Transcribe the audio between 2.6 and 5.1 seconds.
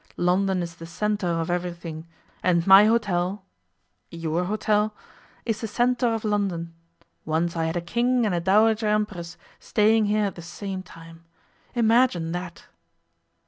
my hotel your hotel